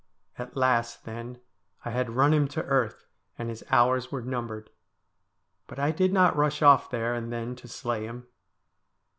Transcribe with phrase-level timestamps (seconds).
[0.39, 1.39] At last, then,
[1.85, 3.05] I had run him to earth,
[3.37, 4.71] and his hours were numbered.
[5.67, 8.25] But I did not rush off there and then to slay him.